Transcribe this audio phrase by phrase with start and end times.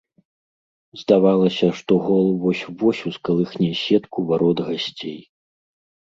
[1.01, 5.19] Здавалася, што гол вось-вось ускалыхне сетку варот гасцей.